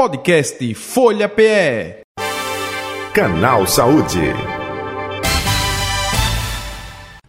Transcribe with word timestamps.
Podcast 0.00 0.74
Folha 0.76 1.28
PE. 1.28 2.00
Canal 3.12 3.66
Saúde. 3.66 4.32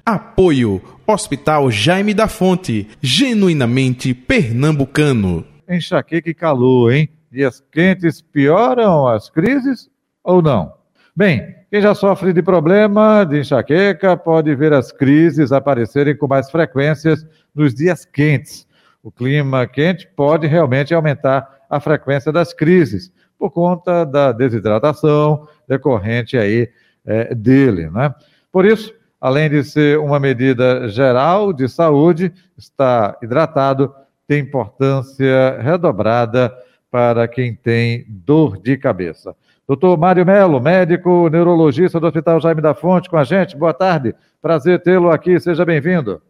Apoio 0.06 0.82
Hospital 1.06 1.70
Jaime 1.70 2.14
da 2.14 2.30
Fonte, 2.30 2.88
genuinamente 3.02 4.14
pernambucano. 4.14 5.46
Enxaqueca 5.68 6.30
e 6.30 6.34
calor, 6.34 6.94
hein? 6.94 7.10
Dias 7.30 7.62
quentes 7.70 8.22
pioram 8.22 9.06
as 9.06 9.30
crises 9.30 9.90
ou 10.24 10.42
não? 10.42 10.72
Bem, 11.14 11.54
quem 11.70 11.82
já 11.82 11.94
sofre 11.94 12.32
de 12.32 12.42
problema 12.42 13.26
de 13.26 13.42
enxaqueca 13.42 14.16
pode 14.16 14.56
ver 14.56 14.72
as 14.72 14.94
crises 14.94 15.52
aparecerem 15.52 16.16
com 16.16 16.26
mais 16.26 16.50
frequências 16.50 17.28
nos 17.54 17.76
dias 17.76 18.06
quentes. 18.06 18.66
O 19.04 19.12
clima 19.12 19.68
quente 19.68 20.08
pode 20.16 20.48
realmente 20.48 20.94
aumentar 20.94 21.61
a 21.72 21.80
frequência 21.80 22.34
das 22.34 22.52
crises, 22.52 23.14
por 23.40 23.50
conta 23.50 24.06
da 24.06 24.34
desidratação 24.34 25.48
decorrente 25.66 26.38
aí 26.38 26.70
é, 27.06 27.34
dele, 27.34 27.90
né? 27.90 28.14
Por 28.52 28.66
isso, 28.66 28.94
além 29.22 29.50
de 29.50 29.64
ser 29.64 29.98
uma 29.98 30.20
medida 30.20 30.90
geral 30.90 31.54
de 31.54 31.70
saúde, 31.70 32.34
estar 32.58 33.18
hidratado 33.24 33.96
tem 34.28 34.42
importância 34.42 35.58
redobrada 35.62 36.54
para 36.92 37.26
quem 37.28 37.56
tem 37.56 38.06
dor 38.08 38.58
de 38.58 38.78
cabeça. 38.78 39.34
Doutor 39.66 39.98
Mário 39.98 40.26
Melo, 40.26 40.60
médico 40.60 41.30
neurologista 41.30 42.02
do 42.02 42.08
Hospital 42.08 42.42
Jaime 42.42 42.62
da 42.62 42.74
Fonte, 42.74 43.10
com 43.10 43.18
a 43.18 43.24
gente. 43.24 43.56
Boa 43.56 43.74
tarde, 43.74 44.14
prazer 44.42 44.82
tê-lo 44.84 45.10
aqui, 45.10 45.40
seja 45.40 45.64
bem-vindo. 45.64 46.22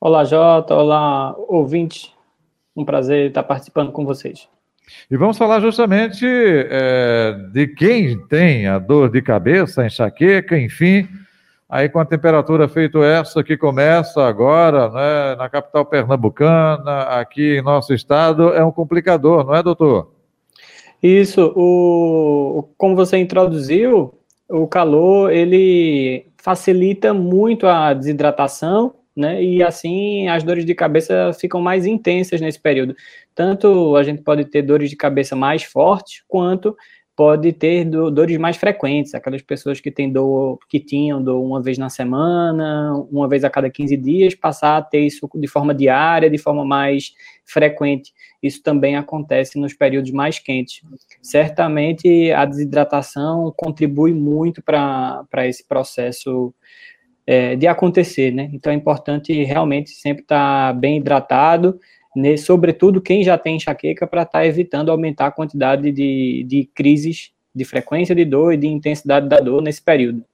Olá, 0.00 0.24
Jota, 0.24 0.74
olá, 0.74 1.34
ouvinte. 1.36 2.13
Um 2.76 2.84
prazer 2.84 3.28
estar 3.28 3.42
participando 3.42 3.92
com 3.92 4.04
vocês. 4.04 4.48
E 5.10 5.16
vamos 5.16 5.38
falar 5.38 5.60
justamente 5.60 6.26
é, 6.26 7.36
de 7.52 7.68
quem 7.68 8.18
tem 8.26 8.66
a 8.66 8.78
dor 8.78 9.10
de 9.10 9.22
cabeça, 9.22 9.84
enxaqueca, 9.86 10.58
enfim. 10.58 11.08
Aí 11.68 11.88
com 11.88 11.98
a 11.98 12.04
temperatura 12.04 12.68
feito 12.68 13.02
essa 13.02 13.42
que 13.42 13.56
começa 13.56 14.22
agora, 14.22 14.88
né, 14.90 15.36
na 15.36 15.48
capital 15.48 15.84
pernambucana, 15.84 17.00
aqui 17.18 17.58
em 17.58 17.62
nosso 17.62 17.94
estado, 17.94 18.52
é 18.52 18.64
um 18.64 18.70
complicador, 18.70 19.44
não 19.44 19.54
é, 19.54 19.62
doutor? 19.62 20.12
Isso, 21.02 21.52
o, 21.56 22.68
como 22.76 22.94
você 22.94 23.16
introduziu, 23.18 24.14
o 24.48 24.66
calor, 24.66 25.32
ele 25.32 26.26
facilita 26.36 27.12
muito 27.12 27.66
a 27.66 27.92
desidratação, 27.92 28.94
né? 29.16 29.42
E 29.42 29.62
assim 29.62 30.28
as 30.28 30.42
dores 30.42 30.64
de 30.64 30.74
cabeça 30.74 31.32
ficam 31.38 31.60
mais 31.60 31.86
intensas 31.86 32.40
nesse 32.40 32.60
período. 32.60 32.96
Tanto 33.34 33.96
a 33.96 34.02
gente 34.02 34.22
pode 34.22 34.44
ter 34.46 34.62
dores 34.62 34.90
de 34.90 34.96
cabeça 34.96 35.36
mais 35.36 35.62
fortes, 35.62 36.22
quanto 36.28 36.76
pode 37.16 37.52
ter 37.52 37.84
do, 37.84 38.10
dores 38.10 38.36
mais 38.38 38.56
frequentes, 38.56 39.14
aquelas 39.14 39.40
pessoas 39.40 39.80
que 39.80 39.90
têm 39.90 40.10
dor, 40.10 40.58
que 40.68 40.80
tinham 40.80 41.22
dor 41.22 41.40
uma 41.40 41.62
vez 41.62 41.78
na 41.78 41.88
semana, 41.88 42.92
uma 43.10 43.28
vez 43.28 43.44
a 43.44 43.50
cada 43.50 43.70
15 43.70 43.96
dias, 43.96 44.34
passar 44.34 44.76
a 44.76 44.82
ter 44.82 45.00
isso 45.00 45.28
de 45.34 45.46
forma 45.46 45.72
diária, 45.74 46.28
de 46.28 46.38
forma 46.38 46.64
mais 46.64 47.12
frequente. 47.44 48.12
Isso 48.42 48.62
também 48.62 48.96
acontece 48.96 49.58
nos 49.58 49.72
períodos 49.72 50.10
mais 50.10 50.38
quentes. 50.38 50.82
Certamente 51.22 52.32
a 52.32 52.44
desidratação 52.44 53.52
contribui 53.56 54.12
muito 54.12 54.60
para 54.60 55.46
esse 55.46 55.66
processo 55.66 56.52
é, 57.26 57.56
de 57.56 57.66
acontecer, 57.66 58.30
né? 58.32 58.50
Então 58.52 58.72
é 58.72 58.76
importante 58.76 59.32
realmente 59.44 59.90
sempre 59.90 60.22
estar 60.22 60.72
tá 60.72 60.78
bem 60.78 60.98
hidratado, 60.98 61.78
né? 62.14 62.36
sobretudo 62.36 63.00
quem 63.00 63.24
já 63.24 63.36
tem 63.36 63.56
enxaqueca, 63.56 64.06
para 64.06 64.22
estar 64.22 64.40
tá 64.40 64.46
evitando 64.46 64.90
aumentar 64.90 65.26
a 65.26 65.32
quantidade 65.32 65.90
de, 65.90 66.44
de 66.46 66.68
crises 66.74 67.30
de 67.54 67.64
frequência 67.64 68.14
de 68.14 68.24
dor 68.24 68.52
e 68.52 68.56
de 68.56 68.66
intensidade 68.66 69.28
da 69.28 69.38
dor 69.38 69.62
nesse 69.62 69.80
período. 69.80 70.24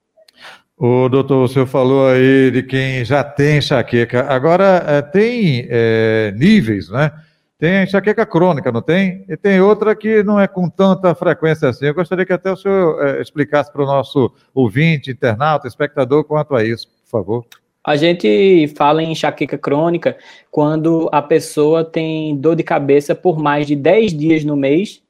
O 0.77 1.10
doutor, 1.10 1.44
o 1.44 1.48
senhor 1.48 1.66
falou 1.66 2.08
aí 2.08 2.50
de 2.50 2.62
quem 2.62 3.04
já 3.04 3.22
tem 3.22 3.59
enxaqueca. 3.59 4.22
Agora, 4.22 4.82
é, 4.86 5.03
tem 5.03 5.66
é, 5.69 6.32
níveis, 6.34 6.88
né? 6.88 7.12
Tem 7.60 7.84
enxaqueca 7.84 8.25
crônica, 8.25 8.72
não 8.72 8.81
tem? 8.81 9.22
E 9.28 9.37
tem 9.37 9.60
outra 9.60 9.94
que 9.94 10.22
não 10.22 10.41
é 10.41 10.48
com 10.48 10.66
tanta 10.66 11.15
frequência 11.15 11.69
assim. 11.69 11.84
Eu 11.84 11.94
gostaria 11.94 12.25
que 12.25 12.32
até 12.32 12.50
o 12.50 12.56
senhor 12.56 13.06
é, 13.06 13.21
explicasse 13.21 13.71
para 13.71 13.82
o 13.82 13.87
nosso 13.87 14.32
ouvinte, 14.54 15.10
internauta, 15.10 15.69
espectador, 15.69 16.25
quanto 16.25 16.54
a 16.54 16.65
isso, 16.65 16.88
por 16.88 17.10
favor. 17.10 17.47
A 17.84 17.97
gente 17.97 18.66
fala 18.78 19.03
em 19.03 19.12
enxaqueca 19.12 19.59
crônica 19.59 20.16
quando 20.50 21.10
a 21.12 21.21
pessoa 21.21 21.84
tem 21.84 22.34
dor 22.34 22.56
de 22.56 22.62
cabeça 22.62 23.15
por 23.15 23.38
mais 23.38 23.66
de 23.66 23.77
10 23.77 24.16
dias 24.16 24.42
no 24.42 24.56
mês, 24.56 25.03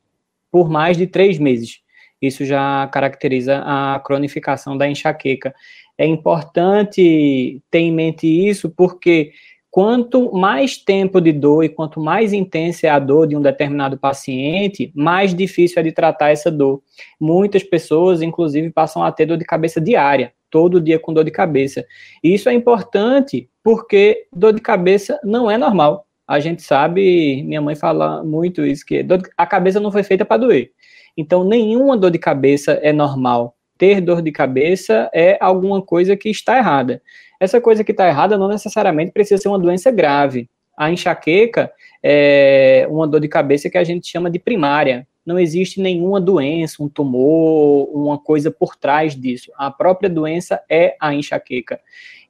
por 0.50 0.69
mais 0.69 0.97
de 0.97 1.06
3 1.06 1.38
meses. 1.38 1.78
Isso 2.21 2.44
já 2.44 2.88
caracteriza 2.93 3.62
a 3.65 4.00
cronificação 4.00 4.77
da 4.77 4.88
enxaqueca. 4.88 5.55
É 5.97 6.05
importante 6.05 7.62
ter 7.71 7.78
em 7.78 7.93
mente 7.93 8.27
isso 8.27 8.69
porque 8.69 9.31
Quanto 9.70 10.32
mais 10.32 10.76
tempo 10.76 11.20
de 11.20 11.32
dor 11.32 11.62
e 11.62 11.69
quanto 11.69 12.00
mais 12.00 12.32
intensa 12.32 12.88
é 12.88 12.91
a 12.91 12.98
dor 12.98 13.28
de 13.28 13.36
um 13.36 13.41
determinado 13.41 13.97
paciente, 13.97 14.91
mais 14.94 15.32
difícil 15.32 15.78
é 15.78 15.82
de 15.84 15.92
tratar 15.92 16.31
essa 16.31 16.50
dor. 16.50 16.82
Muitas 17.20 17.62
pessoas, 17.62 18.20
inclusive, 18.20 18.70
passam 18.70 19.04
a 19.04 19.12
ter 19.12 19.26
dor 19.26 19.36
de 19.36 19.44
cabeça 19.44 19.81
diária, 19.81 20.32
todo 20.50 20.81
dia 20.81 20.98
com 20.98 21.14
dor 21.14 21.25
de 21.25 21.31
cabeça. 21.31 21.86
E 22.22 22.34
isso 22.34 22.48
é 22.48 22.53
importante 22.53 23.48
porque 23.62 24.26
dor 24.34 24.53
de 24.53 24.60
cabeça 24.60 25.20
não 25.22 25.48
é 25.48 25.56
normal. 25.56 26.04
A 26.26 26.41
gente 26.41 26.62
sabe, 26.62 27.42
minha 27.44 27.60
mãe 27.60 27.76
fala 27.76 28.25
muito 28.25 28.66
isso, 28.66 28.84
que 28.84 29.06
a 29.37 29.47
cabeça 29.47 29.78
não 29.78 29.92
foi 29.92 30.02
feita 30.02 30.25
para 30.25 30.37
doer. 30.37 30.72
Então, 31.16 31.44
nenhuma 31.44 31.97
dor 31.97 32.10
de 32.10 32.19
cabeça 32.19 32.72
é 32.82 32.92
normal. 32.92 33.56
Ter 33.78 34.00
dor 34.00 34.20
de 34.20 34.31
cabeça 34.31 35.08
é 35.14 35.38
alguma 35.41 35.81
coisa 35.81 36.16
que 36.16 36.28
está 36.28 36.58
errada. 36.58 37.00
Essa 37.41 37.59
coisa 37.61 37.83
que 37.83 37.91
está 37.91 38.06
errada 38.06 38.37
não 38.37 38.49
necessariamente 38.49 39.11
precisa 39.11 39.41
ser 39.41 39.49
uma 39.49 39.59
doença 39.59 39.91
grave. 39.91 40.49
A 40.77 40.91
enxaqueca 40.93 41.73
é 42.03 42.87
uma 42.91 43.09
dor 43.09 43.21
de 43.21 43.28
cabeça 43.28 43.71
que 43.71 43.78
a 43.78 43.84
gente 43.84 44.06
chama 44.06 44.31
de 44.31 44.39
primária. 44.39 45.09
Não 45.25 45.39
existe 45.39 45.81
nenhuma 45.81 46.21
doença, 46.21 46.83
um 46.83 46.89
tumor, 46.89 47.89
uma 47.95 48.19
coisa 48.19 48.50
por 48.50 48.77
trás 48.77 49.17
disso. 49.17 49.50
A 49.56 49.71
própria 49.71 50.11
doença 50.11 50.62
é 50.69 50.97
a 51.00 51.15
enxaqueca. 51.15 51.81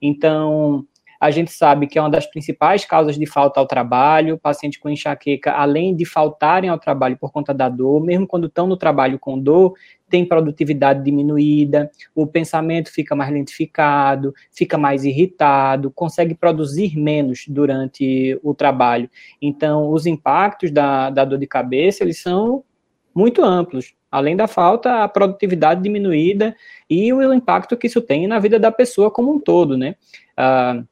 Então, 0.01 0.87
a 1.21 1.31
gente 1.31 1.53
sabe 1.53 1.87
que 1.87 1.99
é 1.99 2.03
uma 2.03 2.09
das 2.09 2.27
principais 2.27 2.87
causas 2.87 3.19
de 3.19 3.27
falta 3.27 3.61
ao 3.61 3.67
trabalho. 3.67 4.39
Paciente 4.39 4.81
com 4.81 4.89
enxaqueca, 4.89 5.53
além 5.53 5.95
de 5.95 6.07
faltarem 6.07 6.71
ao 6.71 6.79
trabalho 6.79 7.19
por 7.19 7.31
conta 7.31 7.53
da 7.53 7.69
dor, 7.69 8.03
mesmo 8.03 8.27
quando 8.27 8.47
estão 8.47 8.67
no 8.67 8.75
trabalho 8.75 9.19
com 9.19 9.39
dor, 9.39 9.75
tem 10.09 10.25
produtividade 10.25 11.05
diminuída, 11.05 11.91
o 12.15 12.27
pensamento 12.27 12.91
fica 12.91 13.15
mais 13.15 13.31
lentificado, 13.31 14.35
fica 14.51 14.79
mais 14.79 15.05
irritado, 15.05 15.91
consegue 15.91 16.35
produzir 16.35 16.99
menos 16.99 17.45
durante 17.47 18.41
o 18.43 18.55
trabalho. 18.55 19.09
Então, 19.43 19.91
os 19.91 20.07
impactos 20.07 20.71
da, 20.71 21.11
da 21.11 21.25
dor 21.25 21.39
de 21.39 21.47
cabeça, 21.47 22.03
eles 22.03 22.21
são 22.21 22.65
muito 23.15 23.45
amplos. 23.45 23.95
Além 24.11 24.35
da 24.35 24.49
falta, 24.49 25.05
a 25.05 25.09
produtividade 25.09 25.83
diminuída 25.83 26.57
e 26.89 27.13
o 27.13 27.33
impacto 27.33 27.77
que 27.77 27.87
isso 27.87 28.01
tem 28.01 28.27
na 28.27 28.39
vida 28.39 28.59
da 28.59 28.73
pessoa 28.73 29.11
como 29.11 29.33
um 29.33 29.39
todo, 29.39 29.77
né? 29.77 29.95
Uh, 30.37 30.85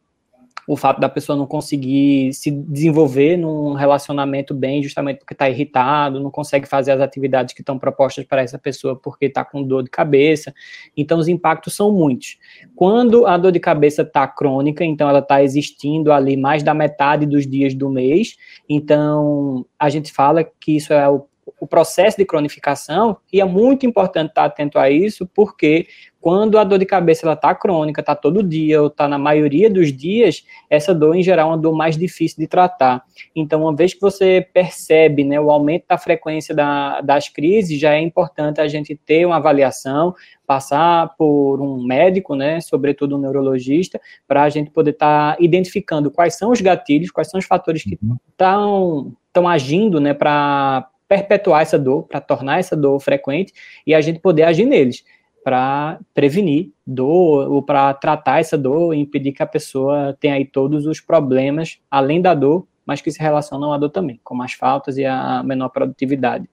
o 0.68 0.76
fato 0.76 1.00
da 1.00 1.08
pessoa 1.08 1.34
não 1.34 1.46
conseguir 1.46 2.30
se 2.34 2.50
desenvolver 2.50 3.38
num 3.38 3.72
relacionamento 3.72 4.52
bem, 4.52 4.82
justamente 4.82 5.16
porque 5.20 5.32
está 5.32 5.48
irritado, 5.48 6.20
não 6.20 6.30
consegue 6.30 6.68
fazer 6.68 6.92
as 6.92 7.00
atividades 7.00 7.54
que 7.54 7.62
estão 7.62 7.78
propostas 7.78 8.26
para 8.26 8.42
essa 8.42 8.58
pessoa 8.58 8.94
porque 8.94 9.24
está 9.24 9.42
com 9.42 9.62
dor 9.62 9.82
de 9.82 9.88
cabeça. 9.88 10.54
Então, 10.94 11.18
os 11.18 11.26
impactos 11.26 11.74
são 11.74 11.90
muitos. 11.90 12.36
Quando 12.76 13.26
a 13.26 13.38
dor 13.38 13.50
de 13.50 13.58
cabeça 13.58 14.02
está 14.02 14.28
crônica, 14.28 14.84
então 14.84 15.08
ela 15.08 15.20
está 15.20 15.42
existindo 15.42 16.12
ali 16.12 16.36
mais 16.36 16.62
da 16.62 16.74
metade 16.74 17.24
dos 17.24 17.46
dias 17.46 17.74
do 17.74 17.88
mês, 17.88 18.36
então 18.68 19.64
a 19.78 19.88
gente 19.88 20.12
fala 20.12 20.44
que 20.44 20.76
isso 20.76 20.92
é 20.92 21.08
o 21.08 21.26
o 21.60 21.66
processo 21.66 22.16
de 22.16 22.24
cronificação, 22.24 23.16
e 23.32 23.40
é 23.40 23.44
muito 23.44 23.84
importante 23.84 24.30
estar 24.30 24.44
atento 24.44 24.78
a 24.78 24.90
isso, 24.90 25.28
porque 25.34 25.86
quando 26.20 26.58
a 26.58 26.64
dor 26.64 26.78
de 26.78 26.84
cabeça 26.84 27.30
está 27.32 27.54
crônica, 27.54 28.00
está 28.00 28.14
todo 28.14 28.42
dia, 28.42 28.82
ou 28.82 28.88
está 28.88 29.06
na 29.06 29.18
maioria 29.18 29.70
dos 29.70 29.92
dias, 29.92 30.44
essa 30.68 30.94
dor, 30.94 31.14
em 31.14 31.22
geral, 31.22 31.48
é 31.48 31.52
uma 31.52 31.58
dor 31.58 31.74
mais 31.74 31.96
difícil 31.96 32.38
de 32.38 32.46
tratar. 32.46 33.02
Então, 33.34 33.62
uma 33.62 33.74
vez 33.74 33.94
que 33.94 34.00
você 34.00 34.46
percebe 34.52 35.22
né, 35.22 35.40
o 35.40 35.50
aumento 35.50 35.84
da 35.88 35.96
frequência 35.96 36.54
da, 36.54 37.00
das 37.00 37.28
crises, 37.28 37.78
já 37.78 37.94
é 37.94 38.00
importante 38.00 38.60
a 38.60 38.66
gente 38.66 38.96
ter 38.96 39.26
uma 39.26 39.36
avaliação, 39.36 40.14
passar 40.46 41.14
por 41.16 41.60
um 41.60 41.84
médico, 41.84 42.34
né, 42.34 42.60
sobretudo 42.60 43.16
um 43.16 43.20
neurologista, 43.20 44.00
para 44.26 44.42
a 44.42 44.48
gente 44.48 44.70
poder 44.70 44.90
estar 44.90 45.36
tá 45.36 45.42
identificando 45.42 46.10
quais 46.10 46.36
são 46.36 46.50
os 46.50 46.60
gatilhos, 46.60 47.10
quais 47.10 47.30
são 47.30 47.38
os 47.38 47.46
fatores 47.46 47.84
que 47.84 47.96
estão 48.30 49.14
uhum. 49.36 49.48
agindo 49.48 50.00
né, 50.00 50.14
para 50.14 50.88
perpetuar 51.08 51.62
essa 51.62 51.78
dor, 51.78 52.04
para 52.04 52.20
tornar 52.20 52.58
essa 52.58 52.76
dor 52.76 53.00
frequente 53.00 53.52
e 53.86 53.94
a 53.94 54.00
gente 54.00 54.20
poder 54.20 54.42
agir 54.42 54.66
neles 54.66 55.02
para 55.42 55.98
prevenir 56.12 56.70
dor 56.86 57.50
ou 57.50 57.62
para 57.62 57.94
tratar 57.94 58.40
essa 58.40 58.58
dor 58.58 58.94
e 58.94 58.98
impedir 58.98 59.32
que 59.32 59.42
a 59.42 59.46
pessoa 59.46 60.14
tenha 60.20 60.34
aí 60.34 60.44
todos 60.44 60.86
os 60.86 61.00
problemas 61.00 61.78
além 61.90 62.20
da 62.20 62.34
dor, 62.34 62.66
mas 62.84 63.00
que 63.00 63.10
se 63.10 63.18
relacionam 63.18 63.72
à 63.72 63.78
dor 63.78 63.88
também, 63.88 64.20
como 64.22 64.42
as 64.42 64.52
faltas 64.52 64.98
e 64.98 65.06
a 65.06 65.42
menor 65.42 65.70
produtividade. 65.70 66.48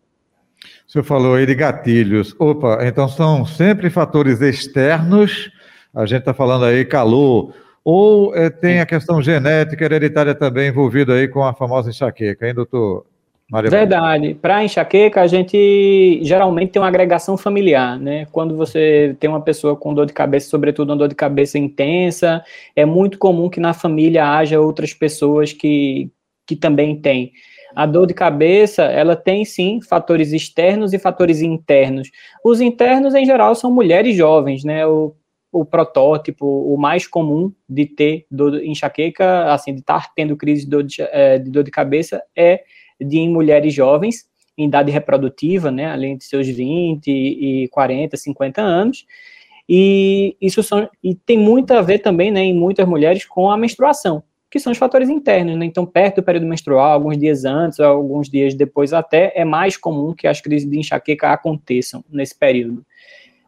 O 0.88 0.92
senhor 0.92 1.04
falou 1.04 1.36
aí 1.36 1.46
de 1.46 1.56
gatilhos. 1.56 2.34
Opa, 2.40 2.80
então 2.84 3.08
são 3.08 3.46
sempre 3.46 3.90
fatores 3.90 4.42
externos. 4.42 5.52
A 5.94 6.06
gente 6.06 6.20
está 6.20 6.34
falando 6.34 6.66
aí 6.66 6.86
calor. 6.86 7.54
Ou 7.84 8.36
é, 8.36 8.50
tem 8.50 8.80
a 8.80 8.86
questão 8.86 9.22
genética 9.22 9.86
hereditária 9.86 10.34
também 10.34 10.70
envolvida 10.70 11.14
aí 11.14 11.28
com 11.28 11.44
a 11.44 11.54
famosa 11.54 11.90
enxaqueca, 11.90 12.48
hein, 12.48 12.54
doutor? 12.54 13.06
Maria 13.50 13.70
Verdade. 13.70 14.34
Para 14.34 14.64
enxaqueca, 14.64 15.22
a 15.22 15.28
gente 15.28 16.20
geralmente 16.24 16.72
tem 16.72 16.82
uma 16.82 16.88
agregação 16.88 17.38
familiar, 17.38 18.00
né? 18.00 18.26
Quando 18.32 18.58
você 18.58 19.16
tem 19.20 19.30
uma 19.30 19.42
pessoa 19.42 19.76
com 19.76 19.94
dor 19.94 20.08
de 20.08 20.14
cabeça, 20.14 20.50
sobretudo 20.50 20.90
uma 20.90 20.98
dor 20.98 21.08
de 21.08 21.16
cabeça 21.16 21.60
intensa, 21.60 22.44
é 22.76 22.86
muito 22.86 23.20
comum 23.20 23.50
que 23.50 23.60
na 23.60 23.74
família 23.74 24.28
haja 24.28 24.60
outras 24.60 24.94
pessoas 24.94 25.54
que, 25.54 26.10
que 26.48 26.56
também 26.56 27.00
têm. 27.00 27.32
A 27.76 27.86
dor 27.86 28.08
de 28.08 28.14
cabeça, 28.14 28.84
ela 28.84 29.16
tem 29.16 29.46
sim 29.46 29.80
fatores 29.82 30.32
externos 30.32 30.94
e 30.94 30.98
fatores 30.98 31.42
internos. 31.42 32.10
Os 32.44 32.62
internos, 32.62 33.14
em 33.14 33.26
geral, 33.26 33.54
são 33.54 33.72
mulheres 33.72 34.16
jovens, 34.16 34.64
né? 34.64 34.88
O, 34.88 35.14
o 35.52 35.64
protótipo, 35.64 36.46
o 36.46 36.78
mais 36.78 37.06
comum 37.06 37.52
de 37.70 37.86
ter 37.86 38.26
dor 38.32 38.60
de 38.60 38.68
enxaqueca, 38.68 39.54
assim, 39.54 39.74
de 39.74 39.82
estar 39.82 40.14
tendo 40.16 40.36
crise 40.36 40.64
de 40.64 40.70
dor 40.70 40.84
de, 40.84 41.02
é, 41.02 41.38
de, 41.38 41.52
dor 41.52 41.64
de 41.64 41.72
cabeça 41.72 42.24
é 42.36 42.64
de 43.00 43.18
em 43.18 43.30
mulheres 43.30 43.74
jovens, 43.74 44.26
em 44.58 44.66
idade 44.66 44.92
reprodutiva, 44.92 45.70
né, 45.70 45.88
além 45.88 46.18
de 46.18 46.24
seus 46.24 46.48
20 46.48 47.08
e 47.08 47.68
40, 47.70 48.16
50 48.16 48.62
anos, 48.62 49.06
e 49.68 50.38
isso 50.40 50.64
são, 50.64 50.90
e 51.04 51.16
tem 51.16 51.38
muito 51.38 51.72
a 51.72 51.82
ver 51.82 52.00
também, 52.00 52.32
né, 52.32 52.42
em 52.42 52.54
muitas 52.54 52.88
mulheres 52.88 53.26
com 53.26 53.52
a 53.52 53.58
menstruação, 53.58 54.24
que 54.50 54.60
são 54.60 54.72
os 54.72 54.78
fatores 54.78 55.10
internos, 55.10 55.58
né, 55.58 55.66
então 55.66 55.86
perto 55.86 56.18
do 56.18 56.24
período 56.24 56.46
menstrual, 56.46 56.92
alguns 56.94 57.18
dias 57.18 57.44
antes, 57.44 57.80
alguns 57.80 58.30
dias 58.30 58.54
depois 58.54 58.94
até, 58.94 59.34
é 59.36 59.44
mais 59.44 59.76
comum 59.76 60.14
que 60.14 60.28
as 60.28 60.40
crises 60.40 60.70
de 60.70 60.80
enxaqueca 60.80 61.32
aconteçam 61.32 62.04
nesse 62.10 62.38
período. 62.38 62.86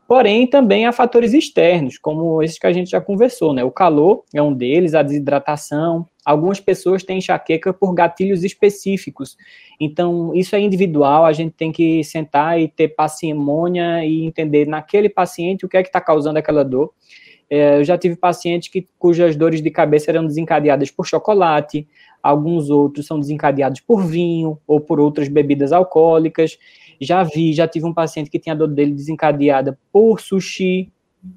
Porém, 0.07 0.47
também 0.47 0.85
há 0.85 0.93
fatores 0.93 1.33
externos, 1.33 1.97
como 1.97 2.41
esses 2.41 2.57
que 2.57 2.65
a 2.65 2.71
gente 2.71 2.89
já 2.91 3.01
conversou, 3.01 3.53
né? 3.53 3.61
O 3.65 3.71
calor 3.71 4.23
é 4.33 4.41
um 4.41 4.53
deles, 4.53 4.95
a 4.95 5.03
desidratação. 5.03 6.07
Algumas 6.27 6.59
pessoas 6.59 7.05
têm 7.05 7.19
enxaqueca 7.19 7.71
por 7.71 7.93
gatilhos 7.93 8.43
específicos. 8.43 9.37
Então, 9.79 10.35
isso 10.35 10.57
é 10.57 10.59
individual, 10.59 11.23
a 11.23 11.31
gente 11.31 11.53
tem 11.53 11.71
que 11.71 12.03
sentar 12.03 12.59
e 12.59 12.67
ter 12.67 12.89
parcimônia 12.89 14.03
e 14.03 14.25
entender 14.25 14.67
naquele 14.67 15.07
paciente 15.07 15.65
o 15.65 15.69
que 15.69 15.77
é 15.77 15.81
que 15.81 15.87
está 15.87 16.01
causando 16.01 16.37
aquela 16.37 16.65
dor. 16.65 16.91
É, 17.49 17.79
eu 17.79 17.83
já 17.85 17.97
tive 17.97 18.17
pacientes 18.17 18.67
que, 18.67 18.85
cujas 18.99 19.37
dores 19.37 19.61
de 19.61 19.71
cabeça 19.71 20.11
eram 20.11 20.25
desencadeadas 20.25 20.91
por 20.91 21.07
chocolate, 21.07 21.87
alguns 22.21 22.69
outros 22.69 23.05
são 23.05 23.17
desencadeados 23.17 23.79
por 23.79 24.03
vinho 24.03 24.59
ou 24.67 24.81
por 24.81 24.99
outras 24.99 25.29
bebidas 25.29 25.71
alcoólicas. 25.71 26.57
Já 26.99 27.23
vi, 27.23 27.53
já 27.53 27.69
tive 27.69 27.85
um 27.85 27.93
paciente 27.93 28.29
que 28.29 28.37
tinha 28.37 28.51
a 28.51 28.57
dor 28.57 28.67
dele 28.67 28.91
desencadeada 28.91 29.79
por 29.93 30.19
sushi, 30.19 30.91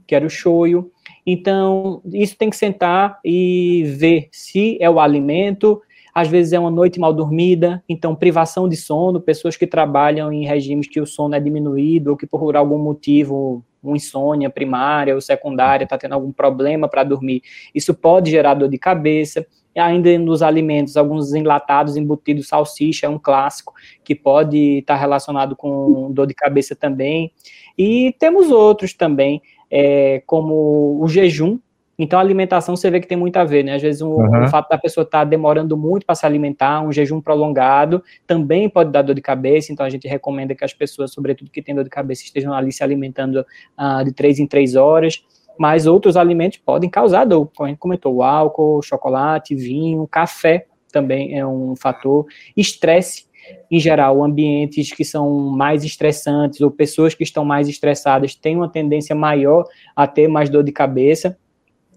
que 0.07 0.15
era 0.15 0.27
o 0.27 0.31
shoyu. 0.31 0.91
Então, 1.27 2.03
isso 2.13 2.37
tem 2.37 2.51
que 2.51 2.57
sentar 2.57 3.19
e 3.25 3.85
ver 3.97 4.29
se 4.33 4.79
é 4.81 4.89
o 4.89 4.99
alimento, 4.99 5.81
às 6.15 6.29
vezes 6.29 6.53
é 6.53 6.59
uma 6.59 6.71
noite 6.71 6.99
mal 6.99 7.13
dormida, 7.13 7.83
então 7.89 8.15
privação 8.17 8.69
de 8.69 8.77
sono, 8.77 9.21
pessoas 9.21 9.57
que 9.57 9.67
trabalham 9.67 10.33
em 10.33 10.45
regimes 10.45 10.89
que 10.89 11.01
o 11.01 11.07
sono 11.07 11.35
é 11.35 11.41
diminuído 11.41 12.11
ou 12.11 12.17
que 12.17 12.27
por 12.27 12.57
algum 12.57 12.79
motivo, 12.79 13.65
uma 13.83 13.97
insônia 13.97 14.51
primária 14.51 15.15
ou 15.15 15.21
secundária, 15.21 15.85
está 15.85 15.97
tendo 15.97 16.15
algum 16.15 16.33
problema 16.33 16.89
para 16.89 17.05
dormir, 17.05 17.43
isso 17.75 17.95
pode 17.95 18.31
gerar 18.31 18.55
dor 18.55 18.69
de 18.69 18.79
cabeça 18.79 19.47
ainda 19.77 20.17
nos 20.19 20.43
alimentos, 20.43 20.97
alguns 20.97 21.33
enlatados, 21.33 21.97
embutidos, 21.97 22.49
salsicha 22.49 23.07
é 23.07 23.09
um 23.09 23.19
clássico, 23.19 23.73
que 24.03 24.15
pode 24.15 24.79
estar 24.79 24.97
relacionado 24.97 25.55
com 25.55 26.11
dor 26.13 26.27
de 26.27 26.35
cabeça 26.35 26.75
também. 26.75 27.33
E 27.79 28.15
temos 28.19 28.51
outros 28.51 28.93
também, 28.93 29.41
é, 29.71 30.23
como 30.27 30.99
o 31.01 31.09
jejum. 31.09 31.59
Então, 31.99 32.19
a 32.19 32.23
alimentação 32.23 32.75
você 32.77 32.91
vê 32.91 32.99
que 32.99 33.07
tem 33.07 33.19
muito 33.19 33.37
a 33.37 33.45
ver, 33.45 33.63
né? 33.63 33.75
Às 33.75 33.83
vezes, 33.83 34.01
o, 34.01 34.09
uhum. 34.09 34.45
o 34.45 34.49
fato 34.49 34.71
da 34.71 34.79
pessoa 34.79 35.05
estar 35.05 35.19
tá 35.19 35.25
demorando 35.25 35.77
muito 35.77 36.07
para 36.07 36.15
se 36.15 36.25
alimentar, 36.25 36.81
um 36.81 36.91
jejum 36.91 37.21
prolongado, 37.21 38.03
também 38.27 38.71
pode 38.71 38.91
dar 38.91 39.03
dor 39.03 39.15
de 39.15 39.21
cabeça. 39.21 39.71
Então, 39.71 39.85
a 39.85 39.91
gente 39.91 40.09
recomenda 40.09 40.55
que 40.55 40.65
as 40.65 40.73
pessoas, 40.73 41.13
sobretudo 41.13 41.51
que 41.51 41.61
têm 41.61 41.75
dor 41.75 41.85
de 41.85 41.91
cabeça, 41.91 42.23
estejam 42.25 42.55
ali 42.55 42.73
se 42.73 42.83
alimentando 42.83 43.45
uh, 43.79 44.05
de 44.05 44.13
três 44.13 44.39
em 44.39 44.47
três 44.47 44.75
horas 44.77 45.23
mas 45.59 45.87
outros 45.87 46.17
alimentos 46.17 46.57
podem 46.57 46.89
causar 46.89 47.27
dor, 47.27 47.51
como 47.55 47.67
a 47.67 47.69
gente 47.69 47.79
comentou, 47.79 48.15
o 48.15 48.23
álcool, 48.23 48.81
chocolate, 48.81 49.55
vinho, 49.55 50.09
café 50.11 50.67
também 50.91 51.39
é 51.39 51.47
um 51.47 51.75
fator, 51.77 52.27
estresse, 52.57 53.27
em 53.71 53.79
geral, 53.79 54.23
ambientes 54.23 54.93
que 54.93 55.05
são 55.05 55.31
mais 55.51 55.85
estressantes 55.85 56.61
ou 56.61 56.71
pessoas 56.71 57.15
que 57.15 57.23
estão 57.23 57.45
mais 57.45 57.69
estressadas 57.69 58.35
têm 58.35 58.57
uma 58.57 58.69
tendência 58.69 59.15
maior 59.15 59.65
a 59.95 60.07
ter 60.07 60.29
mais 60.29 60.49
dor 60.49 60.65
de 60.65 60.73
cabeça, 60.73 61.37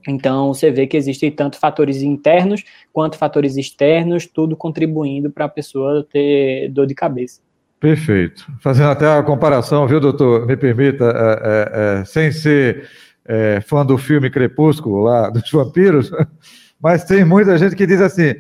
então, 0.08 0.54
você 0.54 0.70
vê 0.70 0.86
que 0.86 0.98
existem 0.98 1.32
tanto 1.32 1.58
fatores 1.58 2.02
internos 2.02 2.64
quanto 2.92 3.18
fatores 3.18 3.56
externos, 3.56 4.26
tudo 4.26 4.56
contribuindo 4.56 5.32
para 5.32 5.46
a 5.46 5.50
pessoa 5.50 6.06
ter 6.10 6.70
dor 6.70 6.86
de 6.86 6.94
cabeça. 6.94 7.42
Perfeito. 7.80 8.46
Fazendo 8.62 8.90
até 8.90 9.08
a 9.08 9.24
comparação, 9.24 9.88
viu, 9.88 10.00
doutor? 10.00 10.46
Me 10.46 10.56
permita, 10.56 11.06
é, 11.06 12.00
é, 12.00 12.02
é, 12.02 12.06
sem 12.06 12.32
ser 12.32 12.88
é, 13.26 13.62
fã 13.62 13.86
do 13.86 13.98
filme 13.98 14.30
Crepúsculo, 14.30 15.04
lá, 15.04 15.30
dos 15.30 15.50
vampiros, 15.52 16.12
mas 16.82 17.04
tem 17.04 17.26
muita 17.26 17.58
gente 17.58 17.76
que 17.76 17.86
diz 17.86 18.02
assim: 18.02 18.36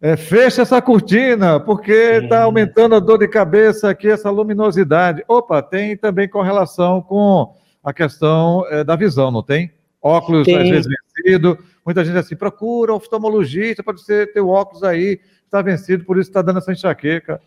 é, 0.00 0.16
fecha 0.16 0.62
essa 0.62 0.80
cortina, 0.80 1.58
porque 1.58 1.92
está 1.92 2.42
aumentando 2.42 2.94
a 2.94 3.00
dor 3.00 3.18
de 3.18 3.28
cabeça 3.28 3.90
aqui, 3.90 4.08
essa 4.08 4.30
luminosidade. 4.30 5.24
Opa, 5.26 5.62
tem 5.62 5.96
também 5.96 6.28
correlação 6.28 7.02
com 7.02 7.54
a 7.82 7.92
questão 7.92 8.64
é, 8.68 8.84
da 8.84 8.96
visão, 8.96 9.30
não 9.30 9.42
tem? 9.42 9.72
Óculos, 10.00 10.44
tem. 10.44 10.56
às 10.56 10.68
vezes, 10.68 10.86
vencido. 10.86 11.58
Muita 11.84 12.04
gente 12.04 12.18
assim, 12.18 12.36
procura 12.36 12.94
oftalmologista, 12.94 13.82
pode 13.82 14.02
ser 14.02 14.32
ter 14.32 14.40
o 14.40 14.48
óculos 14.48 14.82
aí, 14.82 15.20
está 15.44 15.60
vencido, 15.62 16.04
por 16.04 16.18
isso 16.18 16.30
está 16.30 16.42
dando 16.42 16.58
essa 16.58 16.72
enxaqueca. 16.72 17.40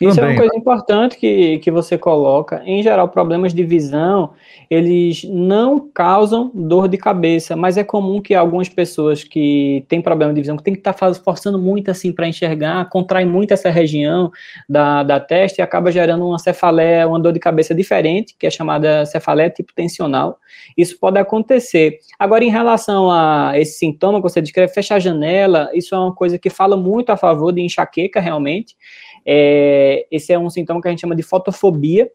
Isso 0.00 0.16
Também. 0.16 0.30
é 0.30 0.32
uma 0.32 0.40
coisa 0.40 0.56
importante 0.56 1.18
que, 1.18 1.58
que 1.58 1.70
você 1.70 1.98
coloca. 1.98 2.62
Em 2.64 2.82
geral, 2.82 3.08
problemas 3.08 3.52
de 3.52 3.62
visão, 3.62 4.30
eles 4.70 5.24
não 5.24 5.90
causam 5.92 6.50
dor 6.54 6.88
de 6.88 6.96
cabeça, 6.96 7.54
mas 7.54 7.76
é 7.76 7.84
comum 7.84 8.20
que 8.20 8.34
algumas 8.34 8.68
pessoas 8.68 9.22
que 9.22 9.84
têm 9.88 10.00
problema 10.00 10.32
de 10.32 10.40
visão, 10.40 10.56
que 10.56 10.62
tem 10.62 10.72
que 10.72 10.80
estar 10.80 10.94
tá 10.94 11.12
forçando 11.14 11.58
muito 11.58 11.90
assim 11.90 12.12
para 12.12 12.26
enxergar, 12.26 12.88
contrai 12.88 13.26
muito 13.26 13.52
essa 13.52 13.68
região 13.68 14.30
da, 14.66 15.02
da 15.02 15.20
testa 15.20 15.60
e 15.60 15.62
acaba 15.62 15.92
gerando 15.92 16.26
uma 16.26 16.38
cefaleia, 16.38 17.06
uma 17.06 17.20
dor 17.20 17.32
de 17.32 17.40
cabeça 17.40 17.74
diferente, 17.74 18.34
que 18.38 18.46
é 18.46 18.50
chamada 18.50 19.04
cefaleia 19.04 19.50
tipo 19.50 19.74
tensional. 19.74 20.38
Isso 20.76 20.98
pode 20.98 21.18
acontecer. 21.18 21.98
Agora, 22.18 22.42
em 22.42 22.50
relação 22.50 23.10
a 23.10 23.52
esse 23.56 23.78
sintoma 23.78 24.18
que 24.18 24.22
você 24.22 24.40
descreve, 24.40 24.72
fechar 24.72 24.96
a 24.96 25.00
janela, 25.00 25.70
isso 25.74 25.94
é 25.94 25.98
uma 25.98 26.14
coisa 26.14 26.38
que 26.38 26.48
fala 26.48 26.76
muito 26.76 27.10
a 27.10 27.16
favor 27.16 27.52
de 27.52 27.60
enxaqueca, 27.60 28.18
realmente. 28.18 28.76
É, 29.24 30.06
esse 30.10 30.32
é 30.32 30.38
um 30.38 30.50
sintoma 30.50 30.80
que 30.80 30.88
a 30.88 30.90
gente 30.90 31.00
chama 31.00 31.16
de 31.16 31.22
fotofobia 31.22 32.10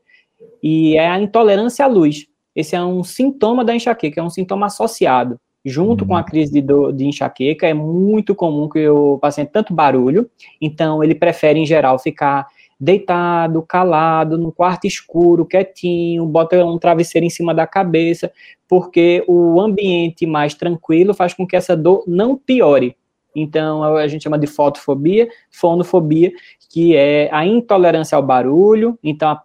e 0.61 0.95
é 0.97 1.07
a 1.07 1.19
intolerância 1.19 1.85
à 1.85 1.87
luz. 1.87 2.27
Esse 2.55 2.75
é 2.75 2.81
um 2.81 3.03
sintoma 3.03 3.65
da 3.65 3.75
enxaqueca, 3.75 4.21
é 4.21 4.23
um 4.23 4.29
sintoma 4.29 4.67
associado. 4.67 5.39
Junto 5.63 6.03
uhum. 6.03 6.09
com 6.09 6.15
a 6.15 6.19
uhum. 6.19 6.25
crise 6.25 6.53
de, 6.53 6.61
do, 6.61 6.91
de 6.91 7.05
enxaqueca, 7.05 7.67
é 7.67 7.73
muito 7.73 8.35
comum 8.35 8.69
que 8.69 8.87
o 8.87 9.17
paciente 9.17 9.49
tanto 9.51 9.73
barulho, 9.73 10.29
então 10.61 11.03
ele 11.03 11.15
prefere, 11.15 11.59
em 11.59 11.65
geral, 11.65 11.97
ficar 11.97 12.47
deitado, 12.79 13.61
calado, 13.63 14.37
no 14.37 14.51
quarto 14.51 14.85
escuro, 14.85 15.45
quietinho, 15.45 16.25
bota 16.25 16.63
um 16.63 16.77
travesseiro 16.77 17.25
em 17.25 17.29
cima 17.29 17.53
da 17.53 17.65
cabeça, 17.65 18.31
porque 18.67 19.23
o 19.27 19.59
ambiente 19.59 20.25
mais 20.25 20.53
tranquilo 20.53 21.13
faz 21.13 21.33
com 21.33 21.47
que 21.47 21.55
essa 21.55 21.75
dor 21.75 22.03
não 22.05 22.37
piore. 22.37 22.95
Então, 23.35 23.83
a 23.83 24.07
gente 24.07 24.23
chama 24.23 24.39
de 24.39 24.47
fotofobia, 24.47 25.27
fonofobia, 25.51 26.31
que 26.69 26.95
é 26.95 27.29
a 27.31 27.45
intolerância 27.45 28.15
ao 28.15 28.23
barulho. 28.23 28.97
Então, 29.03 29.37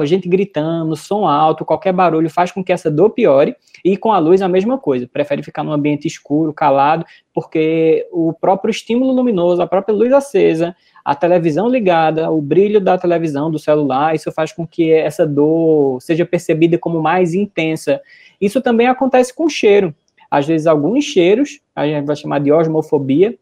a, 0.00 0.04
gente 0.04 0.28
gritando, 0.28 0.96
som 0.96 1.26
alto, 1.26 1.64
qualquer 1.64 1.92
barulho 1.92 2.28
faz 2.28 2.50
com 2.50 2.62
que 2.62 2.72
essa 2.72 2.90
dor 2.90 3.10
piore. 3.10 3.54
E 3.84 3.96
com 3.96 4.12
a 4.12 4.18
luz, 4.18 4.42
a 4.42 4.48
mesma 4.48 4.78
coisa. 4.78 5.08
Prefere 5.08 5.42
ficar 5.42 5.64
num 5.64 5.72
ambiente 5.72 6.06
escuro, 6.06 6.52
calado, 6.52 7.04
porque 7.34 8.06
o 8.12 8.32
próprio 8.32 8.70
estímulo 8.70 9.12
luminoso, 9.12 9.60
a 9.60 9.66
própria 9.66 9.94
luz 9.94 10.12
acesa, 10.12 10.74
a 11.04 11.14
televisão 11.14 11.68
ligada, 11.68 12.30
o 12.30 12.40
brilho 12.40 12.80
da 12.80 12.96
televisão, 12.96 13.50
do 13.50 13.58
celular, 13.58 14.14
isso 14.14 14.30
faz 14.30 14.52
com 14.52 14.64
que 14.64 14.92
essa 14.92 15.26
dor 15.26 16.00
seja 16.00 16.24
percebida 16.24 16.78
como 16.78 17.02
mais 17.02 17.34
intensa. 17.34 18.00
Isso 18.40 18.60
também 18.60 18.86
acontece 18.86 19.34
com 19.34 19.48
cheiro 19.48 19.92
às 20.32 20.46
vezes 20.46 20.66
alguns 20.66 21.04
cheiros, 21.04 21.60
a 21.76 21.86
gente 21.86 22.06
vai 22.06 22.16
chamar 22.16 22.38
de 22.38 22.50
osmofobia, 22.50 23.36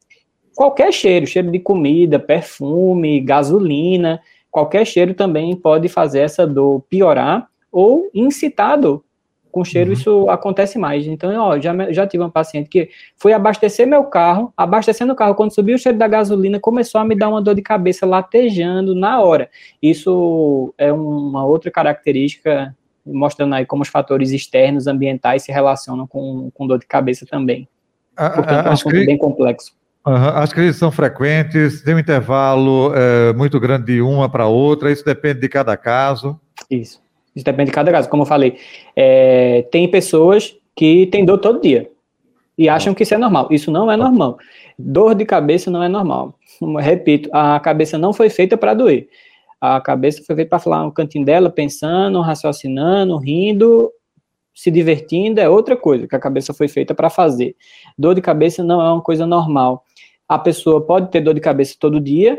qualquer 0.57 0.93
cheiro, 0.93 1.25
cheiro 1.25 1.49
de 1.49 1.61
comida, 1.61 2.19
perfume, 2.19 3.21
gasolina, 3.21 4.21
qualquer 4.51 4.85
cheiro 4.85 5.15
também 5.15 5.55
pode 5.55 5.89
fazer 5.89 6.19
essa 6.19 6.45
dor 6.45 6.83
piorar 6.91 7.47
ou 7.71 8.11
incitar 8.13 8.73
a 8.73 8.77
dor. 8.77 9.05
Com 9.53 9.65
cheiro, 9.65 9.91
uhum. 9.91 9.95
isso 9.97 10.29
acontece 10.29 10.81
mais. 10.81 11.07
Então, 11.07 11.33
ó, 11.41 11.61
já, 11.61 11.93
já 11.93 12.09
tive 12.09 12.25
uma 12.25 12.31
paciente 12.31 12.69
que 12.69 12.89
foi 13.17 13.33
abastecer 13.33 13.87
meu 13.87 14.03
carro, 14.03 14.53
abastecendo 14.57 15.13
o 15.13 15.17
carro, 15.17 15.37
quando 15.37 15.55
subiu 15.55 15.77
o 15.77 15.79
cheiro 15.79 15.97
da 15.97 16.09
gasolina, 16.09 16.59
começou 16.59 17.01
a 17.01 17.05
me 17.05 17.15
dar 17.15 17.29
uma 17.29 17.41
dor 17.41 17.55
de 17.55 17.63
cabeça 17.63 18.05
latejando 18.05 18.97
na 18.97 19.21
hora. 19.21 19.49
Isso 19.81 20.75
é 20.77 20.93
uma 20.93 21.45
outra 21.45 21.71
característica, 21.71 22.77
mostrando 23.05 23.55
aí 23.55 23.67
como 23.67 23.83
os 23.83 23.89
fatores 23.89 24.31
externos, 24.31 24.87
ambientais, 24.87 25.43
se 25.43 25.53
relacionam 25.53 26.07
com, 26.07 26.51
com 26.53 26.67
dor 26.67 26.79
de 26.79 26.87
cabeça 26.87 27.27
também. 27.27 27.69
Portanto, 28.17 28.67
é 28.67 28.71
um 28.71 28.73
assunto 28.73 29.07
bem 29.07 29.17
complexo. 29.17 29.73
Uhum. 30.07 30.15
As 30.15 30.53
crises 30.53 30.77
são 30.77 30.91
frequentes, 30.91 31.83
tem 31.83 31.95
um 31.95 31.99
intervalo 31.99 32.93
é, 32.95 33.33
muito 33.35 33.61
grande 33.61 33.87
de 33.87 34.03
uma 34.03 34.29
para 34.29 34.47
outra, 34.47 34.91
isso 34.91 35.05
depende 35.05 35.41
de 35.41 35.49
cada 35.49 35.77
caso. 35.77 36.41
Isso. 36.71 37.03
Isso 37.35 37.45
depende 37.45 37.71
de 37.71 37.75
cada 37.75 37.93
caso. 37.93 38.09
Como 38.09 38.23
eu 38.23 38.27
falei, 38.27 38.59
é, 38.97 39.67
tem 39.71 39.89
pessoas 39.91 40.57
que 40.75 41.07
têm 41.07 41.25
dor 41.25 41.39
todo 41.39 41.61
dia 41.61 41.91
e 42.57 42.69
acham 42.69 42.95
que 42.95 43.03
isso 43.03 43.15
é 43.15 43.19
normal. 43.19 43.49
Isso 43.51 43.71
não 43.71 43.91
é 43.91 43.97
normal. 43.97 44.39
Dor 44.79 45.15
de 45.15 45.25
cabeça 45.25 45.71
não 45.71 45.83
é 45.83 45.89
normal. 45.89 46.35
Repito, 46.79 47.29
a 47.33 47.61
cabeça 47.61 47.97
não 47.97 48.13
foi 48.13 48.31
feita 48.31 48.57
para 48.57 48.75
doer. 48.75 49.09
A 49.61 49.81
cabeça 49.81 50.23
foi 50.25 50.35
feita 50.37 50.49
para 50.49 50.59
falar 50.59 50.85
no 50.85 50.93
cantinho 50.93 51.25
dela, 51.25 51.51
pensando, 51.51 52.21
raciocinando, 52.21 53.17
rindo, 53.19 53.93
se 54.55 54.71
divertindo, 54.71 55.41
é 55.41 55.49
outra 55.49 55.77
coisa 55.77 56.07
que 56.07 56.17
a 56.17 56.19
cabeça 56.19 56.53
foi 56.55 56.69
feita 56.69 56.95
para 56.95 57.11
fazer. 57.11 57.57
Dor 57.99 58.15
de 58.15 58.21
cabeça 58.21 58.65
não 58.65 58.81
é 58.81 58.93
uma 58.93 59.03
coisa 59.03 59.27
normal. 59.27 59.85
A 60.29 60.39
pessoa 60.39 60.85
pode 60.85 61.11
ter 61.11 61.21
dor 61.21 61.35
de 61.35 61.41
cabeça 61.41 61.77
todo 61.79 62.01
dia, 62.01 62.39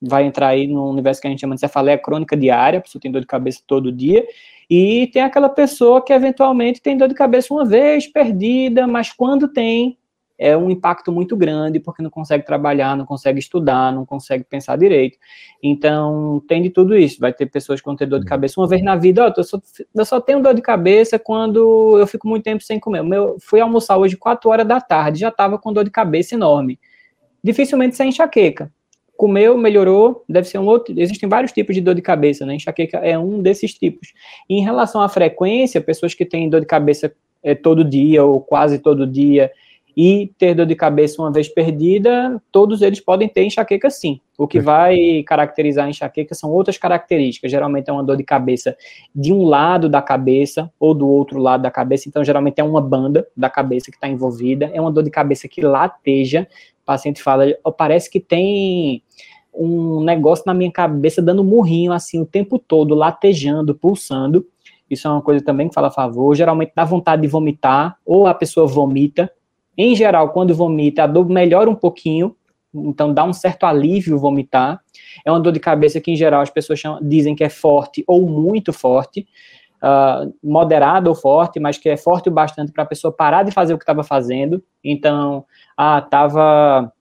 vai 0.00 0.24
entrar 0.24 0.48
aí 0.48 0.66
no 0.66 0.88
universo 0.90 1.20
que 1.20 1.26
a 1.26 1.30
gente 1.30 1.40
chama 1.40 1.54
de 1.54 1.60
cefaleia 1.60 1.98
crônica 1.98 2.36
diária, 2.36 2.78
a 2.78 2.82
pessoa 2.82 3.00
tem 3.00 3.10
dor 3.10 3.20
de 3.20 3.26
cabeça 3.26 3.60
todo 3.66 3.92
dia, 3.92 4.26
e 4.68 5.06
tem 5.08 5.22
aquela 5.22 5.48
pessoa 5.48 6.02
que 6.02 6.12
eventualmente 6.12 6.80
tem 6.80 6.96
dor 6.96 7.08
de 7.08 7.14
cabeça 7.14 7.52
uma 7.52 7.64
vez 7.64 8.06
perdida, 8.06 8.86
mas 8.86 9.12
quando 9.12 9.48
tem, 9.48 9.98
é 10.42 10.56
um 10.56 10.70
impacto 10.70 11.12
muito 11.12 11.36
grande, 11.36 11.78
porque 11.78 12.02
não 12.02 12.10
consegue 12.10 12.44
trabalhar, 12.44 12.96
não 12.96 13.06
consegue 13.06 13.38
estudar, 13.38 13.92
não 13.92 14.04
consegue 14.04 14.42
pensar 14.44 14.76
direito. 14.76 15.16
Então, 15.62 16.42
tem 16.48 16.60
de 16.60 16.70
tudo 16.70 16.96
isso. 16.96 17.20
Vai 17.20 17.32
ter 17.32 17.46
pessoas 17.46 17.80
que 17.80 17.86
vão 17.86 17.94
ter 17.94 18.06
dor 18.06 18.20
de 18.20 18.26
cabeça 18.26 18.60
uma 18.60 18.66
vez 18.66 18.82
na 18.82 18.96
vida. 18.96 19.24
Oh, 19.24 19.40
eu, 19.40 19.44
só, 19.44 19.60
eu 19.94 20.04
só 20.04 20.20
tenho 20.20 20.42
dor 20.42 20.54
de 20.54 20.62
cabeça 20.62 21.18
quando 21.18 21.96
eu 21.98 22.06
fico 22.06 22.26
muito 22.26 22.42
tempo 22.42 22.62
sem 22.62 22.80
comer. 22.80 23.02
Meu, 23.02 23.36
fui 23.40 23.60
almoçar 23.60 23.96
hoje 23.96 24.16
4 24.16 24.50
horas 24.50 24.66
da 24.66 24.80
tarde, 24.80 25.20
já 25.20 25.28
estava 25.28 25.58
com 25.58 25.72
dor 25.72 25.84
de 25.84 25.90
cabeça 25.90 26.34
enorme. 26.34 26.78
Dificilmente 27.42 27.96
sem 27.96 28.08
enxaqueca 28.08 28.70
comeu, 29.22 29.56
melhorou, 29.56 30.24
deve 30.28 30.48
ser 30.48 30.58
um 30.58 30.66
outro. 30.66 30.92
Existem 30.98 31.28
vários 31.28 31.52
tipos 31.52 31.76
de 31.76 31.80
dor 31.80 31.94
de 31.94 32.02
cabeça, 32.02 32.44
né? 32.44 32.56
Enxaqueca 32.56 32.98
é 32.98 33.16
um 33.16 33.40
desses 33.40 33.72
tipos. 33.72 34.12
E 34.50 34.56
em 34.56 34.64
relação 34.64 35.00
à 35.00 35.08
frequência, 35.08 35.80
pessoas 35.80 36.12
que 36.12 36.24
têm 36.24 36.50
dor 36.50 36.60
de 36.60 36.66
cabeça 36.66 37.14
é, 37.40 37.54
todo 37.54 37.84
dia 37.84 38.24
ou 38.24 38.40
quase 38.40 38.80
todo 38.80 39.06
dia 39.06 39.52
e 39.96 40.30
ter 40.38 40.54
dor 40.54 40.66
de 40.66 40.74
cabeça 40.74 41.20
uma 41.20 41.30
vez 41.30 41.48
perdida, 41.48 42.42
todos 42.50 42.82
eles 42.82 43.00
podem 43.00 43.28
ter 43.28 43.44
enxaqueca 43.44 43.90
sim. 43.90 44.20
O 44.38 44.46
que 44.48 44.58
vai 44.58 45.22
caracterizar 45.24 45.86
a 45.86 45.90
enxaqueca 45.90 46.34
são 46.34 46.50
outras 46.50 46.78
características. 46.78 47.50
Geralmente 47.50 47.88
é 47.88 47.92
uma 47.92 48.02
dor 48.02 48.16
de 48.16 48.24
cabeça 48.24 48.76
de 49.14 49.32
um 49.32 49.44
lado 49.44 49.88
da 49.88 50.00
cabeça 50.00 50.72
ou 50.80 50.94
do 50.94 51.08
outro 51.08 51.38
lado 51.38 51.62
da 51.62 51.70
cabeça. 51.70 52.08
Então, 52.08 52.24
geralmente 52.24 52.58
é 52.58 52.64
uma 52.64 52.80
banda 52.80 53.26
da 53.36 53.50
cabeça 53.50 53.90
que 53.90 53.96
está 53.96 54.08
envolvida. 54.08 54.70
É 54.72 54.80
uma 54.80 54.90
dor 54.90 55.04
de 55.04 55.10
cabeça 55.10 55.46
que 55.46 55.60
lateja, 55.60 56.48
o 56.82 56.86
paciente 56.86 57.22
fala, 57.22 57.44
parece 57.76 58.10
que 58.10 58.18
tem 58.18 59.02
um 59.54 60.02
negócio 60.02 60.44
na 60.46 60.54
minha 60.54 60.72
cabeça 60.72 61.20
dando 61.20 61.44
murrinho 61.44 61.92
assim 61.92 62.18
o 62.18 62.26
tempo 62.26 62.58
todo, 62.58 62.94
latejando, 62.94 63.74
pulsando. 63.74 64.46
Isso 64.90 65.06
é 65.06 65.10
uma 65.10 65.22
coisa 65.22 65.44
também 65.44 65.68
que 65.68 65.74
fala 65.74 65.88
a 65.88 65.92
favor. 65.92 66.34
Geralmente 66.34 66.72
dá 66.74 66.84
vontade 66.84 67.22
de 67.22 67.28
vomitar, 67.28 67.96
ou 68.04 68.26
a 68.26 68.34
pessoa 68.34 68.66
vomita. 68.66 69.30
Em 69.76 69.94
geral, 69.96 70.30
quando 70.30 70.54
vomita, 70.54 71.04
a 71.04 71.06
dor 71.06 71.28
melhora 71.28 71.68
um 71.68 71.74
pouquinho, 71.74 72.36
então 72.74 73.12
dá 73.12 73.24
um 73.24 73.32
certo 73.32 73.64
alívio 73.64 74.18
vomitar. 74.18 74.80
É 75.24 75.30
uma 75.30 75.40
dor 75.40 75.52
de 75.52 75.60
cabeça 75.60 76.00
que, 76.00 76.10
em 76.10 76.16
geral, 76.16 76.40
as 76.40 76.50
pessoas 76.50 76.78
chamam, 76.78 77.00
dizem 77.02 77.34
que 77.34 77.44
é 77.44 77.48
forte 77.48 78.04
ou 78.06 78.22
muito 78.28 78.72
forte, 78.72 79.26
uh, 79.82 80.32
moderada 80.42 81.08
ou 81.08 81.14
forte, 81.14 81.60
mas 81.60 81.76
que 81.76 81.88
é 81.88 81.96
forte 81.96 82.28
o 82.28 82.32
bastante 82.32 82.72
para 82.72 82.84
a 82.84 82.86
pessoa 82.86 83.12
parar 83.12 83.42
de 83.42 83.50
fazer 83.50 83.74
o 83.74 83.78
que 83.78 83.82
estava 83.82 84.02
fazendo. 84.02 84.62
Então, 84.82 85.44
ah, 85.76 86.00
tava 86.00 86.92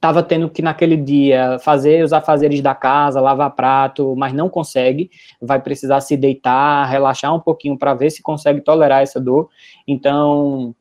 tava 0.00 0.22
tendo 0.22 0.50
que 0.50 0.60
naquele 0.60 0.98
dia 0.98 1.58
fazer 1.60 2.04
os 2.04 2.12
afazeres 2.12 2.60
da 2.60 2.74
casa, 2.74 3.22
lavar 3.22 3.54
prato, 3.54 4.14
mas 4.14 4.34
não 4.34 4.50
consegue, 4.50 5.10
vai 5.40 5.58
precisar 5.58 6.02
se 6.02 6.14
deitar, 6.14 6.84
relaxar 6.84 7.34
um 7.34 7.40
pouquinho 7.40 7.78
para 7.78 7.94
ver 7.94 8.10
se 8.10 8.22
consegue 8.22 8.60
tolerar 8.60 9.00
essa 9.00 9.18
dor. 9.18 9.48
Então, 9.88 10.76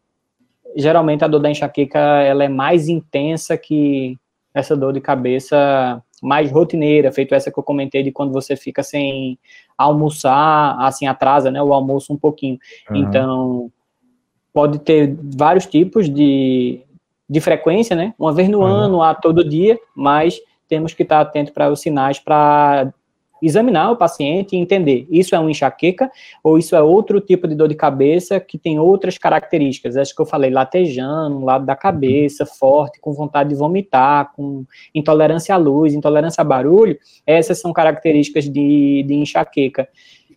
geralmente 0.76 1.24
a 1.24 1.28
dor 1.28 1.40
da 1.40 1.50
enxaqueca 1.50 2.00
ela 2.00 2.44
é 2.44 2.50
mais 2.50 2.88
intensa 2.88 3.58
que 3.58 4.18
essa 4.54 4.76
dor 4.76 4.94
de 4.94 5.02
cabeça 5.02 6.02
mais 6.22 6.52
rotineira, 6.52 7.12
feito 7.12 7.36
essa 7.36 7.52
que 7.52 7.60
eu 7.60 7.64
comentei 7.64 8.02
de 8.02 8.12
quando 8.12 8.32
você 8.32 8.56
fica 8.56 8.82
sem 8.82 9.38
almoçar, 9.78 10.78
assim 10.80 11.06
atrasa, 11.06 11.52
né, 11.52 11.62
o 11.62 11.74
almoço 11.74 12.14
um 12.14 12.18
pouquinho. 12.18 12.58
Uhum. 12.90 12.96
Então, 12.96 13.72
pode 14.54 14.80
ter 14.80 15.18
vários 15.36 15.66
tipos 15.66 16.10
de, 16.10 16.80
de 17.30 17.42
frequência, 17.42 17.96
né? 17.96 18.14
Uma 18.18 18.32
vez 18.32 18.48
no 18.48 18.60
uhum. 18.60 18.66
ano, 18.66 19.04
a 19.04 19.14
todo 19.14 19.48
dia, 19.48 19.78
mas 19.94 20.40
temos 20.70 20.94
que 20.94 21.04
estar 21.04 21.20
atento 21.20 21.52
para 21.52 21.70
os 21.70 21.82
sinais 21.82 22.20
para 22.20 22.94
examinar 23.46 23.92
o 23.92 23.98
paciente 23.98 24.56
e 24.56 24.60
entender 24.60 25.06
isso 25.10 25.36
é 25.36 25.40
uma 25.40 25.52
enxaqueca 25.52 26.10
ou 26.44 26.58
isso 26.58 26.76
é 26.76 26.82
outro 26.82 27.20
tipo 27.20 27.48
de 27.48 27.56
dor 27.56 27.68
de 27.68 27.76
cabeça 27.76 28.40
que 28.40 28.58
tem 28.58 28.80
outras 28.80 29.18
características. 29.18 29.98
Acho 29.98 30.16
que 30.16 30.22
eu 30.22 30.26
falei 30.26 30.50
latejando, 30.50 31.38
um 31.38 31.46
lado 31.46 31.66
da 31.66 31.76
cabeça, 31.76 32.46
forte, 32.46 33.00
com 33.00 33.14
vontade 33.14 33.50
de 33.50 33.56
vomitar, 33.56 34.32
com 34.36 34.66
intolerância 34.94 35.54
à 35.54 35.58
luz, 35.58 35.94
intolerância 35.94 36.42
a 36.42 36.46
barulho. 36.46 36.98
Essas 37.26 37.60
são 37.60 37.74
características 37.74 38.46
de, 38.46 39.04
de 39.06 39.14
enxaqueca. 39.14 39.88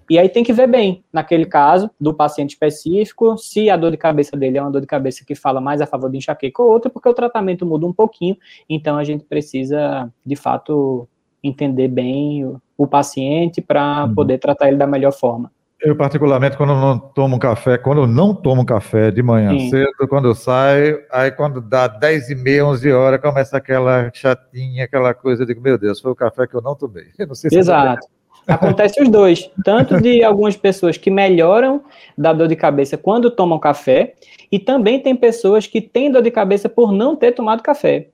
E 0.08 0.18
aí 0.20 0.28
tem 0.28 0.44
que 0.44 0.52
ver 0.52 0.68
bem, 0.68 1.04
naquele 1.12 1.44
caso, 1.44 1.90
do 2.00 2.14
paciente 2.14 2.50
específico, 2.50 3.36
se 3.36 3.68
a 3.68 3.76
dor 3.76 3.90
de 3.90 3.96
cabeça 3.96 4.36
dele 4.36 4.56
é 4.56 4.62
uma 4.62 4.70
dor 4.70 4.80
de 4.80 4.86
cabeça 4.86 5.24
que 5.26 5.34
fala 5.34 5.60
mais 5.60 5.80
a 5.80 5.86
favor 5.86 6.08
de 6.08 6.16
enxaqueca 6.16 6.62
ou 6.62 6.70
outra, 6.70 6.88
porque 6.88 7.08
o 7.08 7.14
tratamento 7.14 7.66
muda 7.66 7.86
um 7.86 7.92
pouquinho, 7.92 8.36
então 8.68 8.96
a 8.96 9.02
gente 9.02 9.24
precisa, 9.24 10.08
de 10.24 10.36
fato, 10.36 11.08
entender 11.42 11.88
bem 11.88 12.56
o, 12.76 12.86
paciente 12.86 13.60
para 13.60 14.04
uhum. 14.04 14.14
poder 14.14 14.38
tratar 14.38 14.68
ele 14.68 14.76
da 14.76 14.86
melhor 14.86 15.12
forma. 15.12 15.50
Eu, 15.80 15.94
particularmente, 15.94 16.56
quando 16.56 16.74
não 16.74 16.98
tomo 16.98 17.38
café, 17.38 17.76
quando 17.76 18.02
eu 18.02 18.06
não 18.06 18.34
tomo 18.34 18.64
café 18.64 19.10
de 19.10 19.22
manhã 19.22 19.50
Sim. 19.50 19.70
cedo, 19.70 20.08
quando 20.08 20.26
eu 20.26 20.34
saio, 20.34 21.00
aí 21.12 21.30
quando 21.30 21.60
dá 21.60 21.86
10 21.86 22.30
e 22.30 22.34
meia, 22.34 22.64
11 22.64 22.92
horas, 22.92 23.20
começa 23.20 23.58
aquela 23.58 24.10
chatinha, 24.12 24.84
aquela 24.84 25.12
coisa, 25.12 25.42
eu 25.42 25.46
digo, 25.46 25.60
meu 25.60 25.76
Deus, 25.76 26.00
foi 26.00 26.10
o 26.10 26.16
café 26.16 26.46
que 26.46 26.54
eu 26.54 26.62
não 26.62 26.74
tomei. 26.74 27.06
Eu 27.18 27.26
não 27.26 27.34
sei 27.34 27.50
se 27.50 27.58
Exato. 27.58 28.06
Acontece 28.46 29.02
os 29.02 29.08
dois, 29.08 29.50
tanto 29.64 30.00
de 30.00 30.22
algumas 30.24 30.56
pessoas 30.56 30.96
que 30.96 31.10
melhoram 31.10 31.82
da 32.16 32.32
dor 32.32 32.46
de 32.46 32.56
cabeça 32.56 32.96
quando 32.96 33.30
tomam 33.30 33.58
café, 33.58 34.14
e 34.50 34.58
também 34.58 35.00
tem 35.00 35.16
pessoas 35.16 35.66
que 35.66 35.80
têm 35.80 36.10
dor 36.10 36.22
de 36.22 36.30
cabeça 36.30 36.68
por 36.68 36.92
não 36.92 37.16
ter 37.16 37.32
tomado 37.32 37.62
café. 37.62 38.08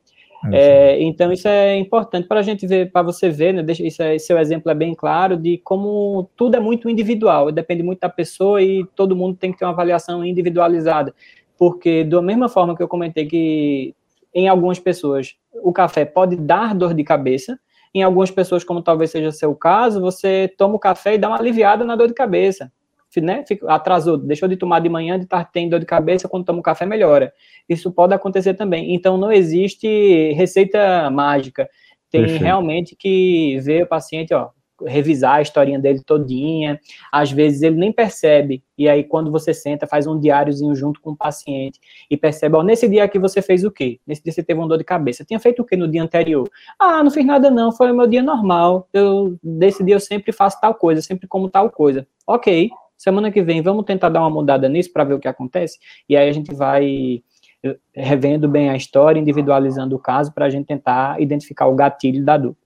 É, 0.51 1.01
então 1.03 1.33
isso 1.33 1.47
é 1.47 1.77
importante 1.77 2.27
para 2.27 2.41
a 2.41 2.43
gente 2.43 2.67
ver, 2.67 2.91
para 2.91 3.03
você 3.03 3.29
ver, 3.31 3.53
né? 3.55 3.65
Isso 3.79 4.03
é, 4.03 4.19
seu 4.19 4.39
exemplo 4.39 4.71
é 4.71 4.75
bem 4.75 4.95
claro 4.95 5.37
de 5.37 5.59
como 5.59 6.29
tudo 6.37 6.57
é 6.57 6.61
muito 6.61 6.89
individual, 6.89 7.53
depende 7.53 7.83
muito 7.83 8.01
da 8.01 8.09
pessoa 8.09 8.61
e 8.61 8.85
todo 8.97 9.15
mundo 9.15 9.37
tem 9.37 9.53
que 9.53 9.59
ter 9.59 9.65
uma 9.65 9.71
avaliação 9.71 10.25
individualizada, 10.25 11.15
porque 11.57 12.03
da 12.03 12.21
mesma 12.21 12.49
forma 12.49 12.77
que 12.77 12.83
eu 12.83 12.89
comentei 12.89 13.27
que 13.27 13.95
em 14.35 14.49
algumas 14.49 14.79
pessoas 14.79 15.37
o 15.63 15.73
café 15.73 16.05
pode 16.05 16.35
dar 16.37 16.75
dor 16.75 16.95
de 16.95 17.05
cabeça, 17.05 17.59
em 17.95 18.03
algumas 18.03 18.31
pessoas, 18.31 18.65
como 18.65 18.83
talvez 18.83 19.11
seja 19.11 19.31
seu 19.31 19.55
caso, 19.55 20.01
você 20.01 20.53
toma 20.57 20.75
o 20.77 20.79
café 20.79 21.15
e 21.15 21.19
dá 21.19 21.29
uma 21.29 21.39
aliviada 21.39 21.85
na 21.85 21.95
dor 21.95 22.09
de 22.09 22.15
cabeça. 22.15 22.73
Né? 23.21 23.45
atrasou, 23.69 24.17
deixou 24.17 24.49
de 24.49 24.57
tomar 24.57 24.81
de 24.81 24.89
manhã, 24.89 25.19
de 25.19 25.25
estar 25.25 25.45
tendo 25.45 25.71
dor 25.71 25.81
de 25.81 25.87
cabeça, 25.87 26.29
quando 26.29 26.45
toma 26.45 26.61
o 26.61 26.63
café, 26.63 26.87
melhora. 26.87 27.33
Isso 27.69 27.93
pode 27.93 28.15
acontecer 28.15 28.55
também. 28.55 28.95
Então, 28.95 29.17
não 29.17 29.31
existe 29.31 30.33
receita 30.33 31.11
mágica. 31.11 31.69
Tem 32.11 32.23
Perfeito. 32.23 32.43
realmente 32.43 32.97
que 32.97 33.59
ver 33.61 33.85
o 33.85 33.87
paciente, 33.87 34.33
ó, 34.33 34.51
revisar 34.87 35.37
a 35.37 35.43
historinha 35.43 35.79
dele 35.79 36.03
todinha. 36.05 36.81
Às 37.11 37.31
vezes 37.31 37.63
ele 37.63 37.77
nem 37.77 37.93
percebe. 37.93 38.63
E 38.77 38.89
aí, 38.89 39.05
quando 39.05 39.31
você 39.31 39.55
senta, 39.55 39.87
faz 39.87 40.07
um 40.07 40.19
diáriozinho 40.19 40.75
junto 40.75 41.01
com 41.01 41.11
o 41.11 41.17
paciente 41.17 41.79
e 42.11 42.17
percebe, 42.17 42.57
ó, 42.57 42.63
nesse 42.63 42.89
dia 42.89 43.05
aqui 43.05 43.19
você 43.19 43.41
fez 43.41 43.65
o 43.65 43.71
quê? 43.71 44.01
Nesse 44.07 44.23
dia 44.23 44.33
você 44.33 44.43
teve 44.43 44.59
uma 44.59 44.69
dor 44.69 44.79
de 44.79 44.85
cabeça. 44.85 45.25
Tinha 45.25 45.39
feito 45.39 45.63
o 45.63 45.65
quê 45.65 45.77
no 45.77 45.89
dia 45.89 46.03
anterior? 46.03 46.49
Ah, 46.79 47.03
não 47.03 47.11
fiz 47.11 47.25
nada 47.25 47.51
não, 47.51 47.73
foi 47.73 47.91
o 47.93 47.97
meu 47.97 48.07
dia 48.07 48.23
normal. 48.23 48.89
Eu, 48.93 49.37
desse 49.43 49.85
dia 49.85 49.95
eu 49.95 50.01
sempre 50.01 50.33
faço 50.33 50.61
tal 50.61 50.75
coisa, 50.75 51.01
sempre 51.01 51.27
como 51.29 51.49
tal 51.49 51.71
coisa. 51.71 52.07
Ok, 52.27 52.71
semana 53.03 53.33
que 53.33 53.43
vem 53.43 53.61
vamos 53.61 53.85
tentar 53.85 54.09
dar 54.09 54.21
uma 54.21 54.31
mudada 54.31 54.69
nisso 54.69 54.93
para 54.93 55.05
ver 55.05 55.15
o 55.15 55.19
que 55.19 55.29
acontece. 55.29 55.79
E 56.09 56.17
aí 56.17 56.29
a 56.29 56.33
gente 56.33 56.55
vai 56.55 57.23
eh, 57.65 57.77
revendo 57.95 58.49
bem 58.49 58.71
a 58.71 58.77
história, 58.77 59.19
individualizando 59.19 59.97
o 59.97 59.99
caso 59.99 60.33
para 60.33 60.47
a 60.47 60.51
gente 60.51 60.67
tentar 60.67 61.21
identificar 61.21 61.67
o 61.67 61.75
gatilho 61.75 62.25
da 62.25 62.37
dor. 62.37 62.57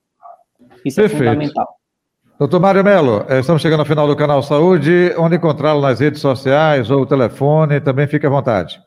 Isso 0.85 1.01
é 1.01 1.05
Perfeito. 1.05 1.23
é 1.23 1.27
fundamental. 1.27 1.69
Doutor 2.39 2.61
Mário 2.61 2.85
Melo, 2.85 3.25
eh, 3.29 3.41
estamos 3.41 3.63
chegando 3.63 3.81
ao 3.81 3.87
final 3.87 4.07
do 4.07 4.15
canal 4.15 4.43
Saúde. 4.43 5.15
Onde 5.17 5.37
encontrá-lo 5.37 5.81
nas 5.81 6.01
redes 6.01 6.21
sociais 6.21 6.91
ou 6.91 7.07
telefone, 7.07 7.81
também 7.81 8.07
fique 8.07 8.27
à 8.27 8.31
vontade. 8.31 8.79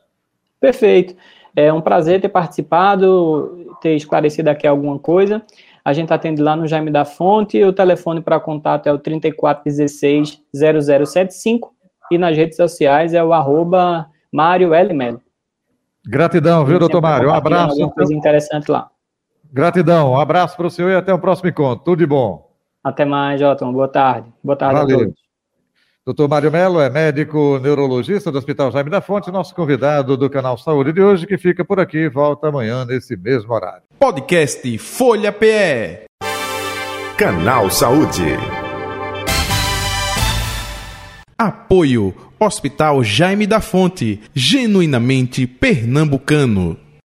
Perfeito. 0.60 1.16
É 1.56 1.72
um 1.72 1.80
prazer 1.80 2.20
ter 2.20 2.28
participado, 2.28 3.74
ter 3.80 3.96
esclarecido 3.96 4.50
aqui 4.50 4.68
alguma 4.68 5.00
coisa. 5.00 5.42
A 5.84 5.92
gente 5.92 6.12
atende 6.12 6.42
lá 6.42 6.56
no 6.56 6.66
Jaime 6.66 6.90
da 6.90 7.04
Fonte. 7.04 7.62
O 7.62 7.72
telefone 7.72 8.20
para 8.20 8.40
contato 8.40 8.86
é 8.86 8.92
o 8.92 8.98
3416-0075 8.98 11.70
e 12.10 12.18
nas 12.18 12.36
redes 12.36 12.56
sociais 12.56 13.14
é 13.14 13.22
o 13.22 13.32
arroba 13.32 14.06
Mário 14.32 14.74
L. 14.74 14.92
Melo. 14.92 15.22
Gratidão, 16.06 16.64
viu, 16.64 16.78
doutor 16.78 17.00
Mário? 17.00 17.28
Um 17.28 17.34
abraço. 17.34 17.72
Alguma 17.72 17.90
coisa 17.90 18.14
interessante 18.14 18.70
lá. 18.70 18.90
Gratidão, 19.52 20.12
um 20.12 20.18
abraço 20.18 20.56
para 20.56 20.66
o 20.66 20.70
senhor 20.70 20.90
e 20.90 20.94
até 20.94 21.12
o 21.12 21.18
próximo 21.18 21.48
encontro. 21.48 21.84
Tudo 21.84 21.98
de 21.98 22.06
bom. 22.06 22.48
Até 22.82 23.04
mais, 23.04 23.40
Jotão. 23.40 23.72
Boa 23.72 23.88
tarde. 23.88 24.32
Boa 24.42 24.56
tarde 24.56 24.80
Valeu. 24.80 24.96
a 24.96 25.00
todos. 25.00 25.29
Doutor 26.10 26.28
Mário 26.28 26.50
Melo 26.50 26.80
é 26.80 26.90
médico 26.90 27.60
neurologista 27.62 28.32
do 28.32 28.38
Hospital 28.38 28.72
Jaime 28.72 28.90
da 28.90 29.00
Fonte, 29.00 29.30
nosso 29.30 29.54
convidado 29.54 30.16
do 30.16 30.28
canal 30.28 30.58
Saúde 30.58 30.92
de 30.92 31.00
hoje, 31.00 31.24
que 31.24 31.38
fica 31.38 31.64
por 31.64 31.78
aqui 31.78 32.08
volta 32.08 32.48
amanhã 32.48 32.84
nesse 32.84 33.16
mesmo 33.16 33.54
horário. 33.54 33.84
Podcast 33.96 34.76
Folha 34.78 35.30
PE. 35.30 36.06
Canal 37.16 37.70
Saúde. 37.70 38.24
Apoio 41.38 42.12
Hospital 42.40 43.04
Jaime 43.04 43.46
da 43.46 43.60
Fonte, 43.60 44.20
genuinamente 44.34 45.46
pernambucano. 45.46 46.76